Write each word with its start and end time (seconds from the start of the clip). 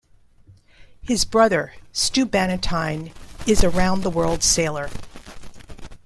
His 1.03 1.25
brother, 1.25 1.73
Stu 1.91 2.25
Bannatyne, 2.25 3.11
is 3.47 3.63
a 3.63 3.69
round-the-world 3.69 4.41
sailor. 4.41 4.89